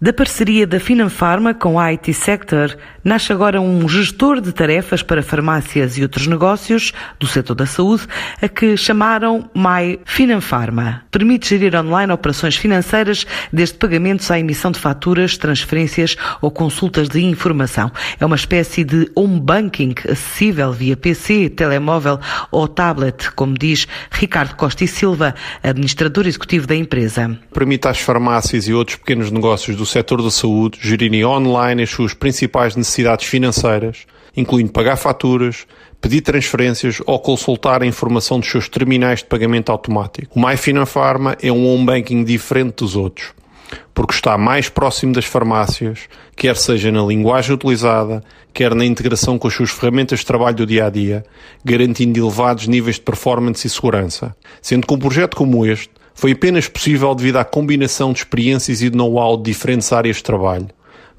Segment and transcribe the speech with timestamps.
[0.00, 5.24] Da parceria da Finanpharma com a IT Sector, nasce agora um gestor de tarefas para
[5.24, 8.06] farmácias e outros negócios do setor da saúde,
[8.40, 11.02] a que chamaram My Finanpharma.
[11.10, 17.20] Permite gerir online operações financeiras, desde pagamentos à emissão de faturas, transferências ou consultas de
[17.20, 17.90] informação.
[18.20, 22.20] É uma espécie de home banking acessível via PC, telemóvel
[22.52, 27.36] ou tablet, como diz Ricardo Costa e Silva, administrador executivo da empresa.
[27.52, 32.14] Permite às farmácias e outros pequenos negócios do setor da saúde gerirem online as suas
[32.14, 35.66] principais necessidades financeiras, incluindo pagar faturas,
[36.00, 40.38] pedir transferências ou consultar a informação dos seus terminais de pagamento automático.
[40.38, 43.32] O MyFinanPharma é um home banking diferente dos outros,
[43.92, 49.48] porque está mais próximo das farmácias, quer seja na linguagem utilizada, quer na integração com
[49.48, 51.24] as suas ferramentas de trabalho do dia a dia,
[51.64, 54.34] garantindo elevados níveis de performance e segurança.
[54.62, 58.90] Sendo que um projeto como este foi apenas possível devido à combinação de experiências e
[58.90, 60.66] de know-how de diferentes áreas de trabalho.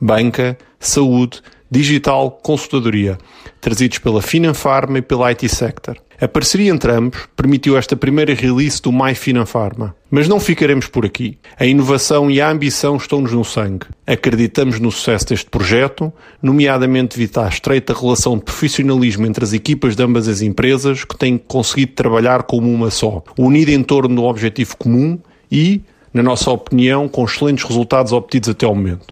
[0.00, 1.40] Banca, saúde,
[1.70, 3.16] digital, consultadoria,
[3.60, 5.98] trazidos pela Finanpharma e pela IT Sector.
[6.20, 9.94] A parceria entre ambos permitiu esta primeira release do My Finanpharma.
[10.10, 11.38] Mas não ficaremos por aqui.
[11.56, 13.86] A inovação e a ambição estão-nos no sangue.
[14.08, 16.10] Acreditamos no sucesso deste projeto,
[16.42, 21.14] nomeadamente devido à estreita relação de profissionalismo entre as equipas de ambas as empresas que
[21.14, 25.18] têm conseguido trabalhar como uma só, unida em torno de um objetivo comum
[25.52, 29.06] e, na nossa opinião, com excelentes resultados obtidos até ao momento.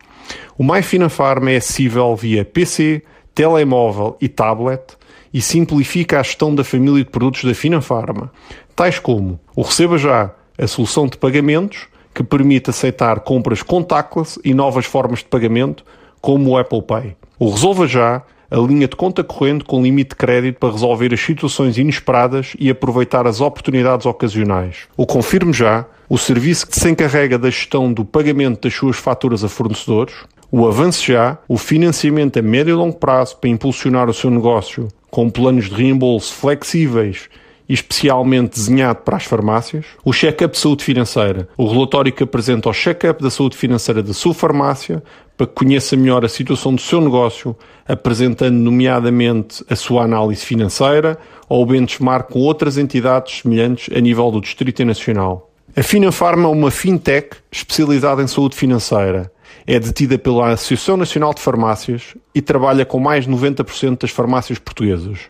[0.57, 3.03] O My Finanpharma é acessível via PC,
[3.35, 4.97] telemóvel e tablet
[5.31, 8.33] e simplifica a gestão da família de produtos da Finanpharma,
[8.75, 11.87] tais como o Receba Já, a solução de pagamentos
[12.17, 15.85] que permite aceitar compras contactless e novas formas de pagamento,
[16.19, 17.15] como o Apple Pay.
[17.39, 21.21] O Resolva Já, a linha de conta corrente com limite de crédito para resolver as
[21.21, 24.89] situações inesperadas e aproveitar as oportunidades ocasionais.
[24.97, 29.45] O Confirme Já, o serviço que se encarrega da gestão do pagamento das suas faturas
[29.45, 30.15] a fornecedores.
[30.51, 34.89] O Avance Já, o financiamento a médio e longo prazo para impulsionar o seu negócio
[35.11, 37.29] com planos de reembolso flexíveis
[37.69, 39.87] e especialmente desenhado para as farmácias.
[40.05, 44.15] O check-up de saúde financeira, o relatório que apresenta o check-up da saúde financeira da
[44.15, 45.03] sua farmácia
[45.37, 47.55] para que conheça melhor a situação do seu negócio,
[47.87, 51.19] apresentando nomeadamente a sua análise financeira
[51.49, 55.51] ou o benchmark com outras entidades semelhantes a nível do Distrito Nacional.
[55.77, 59.31] A Finanfarma é uma fintech especializada em saúde financeira.
[59.65, 64.59] É detida pela Associação Nacional de Farmácias e trabalha com mais de 90% das farmácias
[64.59, 65.21] portuguesas,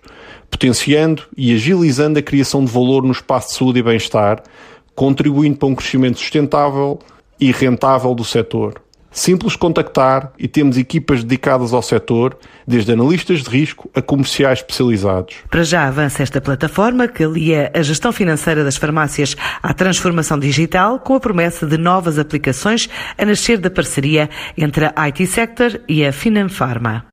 [0.50, 4.42] potenciando e agilizando a criação de valor no espaço de saúde e bem-estar,
[4.94, 6.98] contribuindo para um crescimento sustentável
[7.38, 8.85] e rentável do setor.
[9.16, 12.36] Simples contactar e temos equipas dedicadas ao setor,
[12.68, 15.36] desde analistas de risco a comerciais especializados.
[15.50, 21.00] Para já avança esta plataforma que alia a gestão financeira das farmácias à transformação digital,
[21.00, 26.04] com a promessa de novas aplicações a nascer da parceria entre a IT Sector e
[26.04, 27.06] a Finanpharma.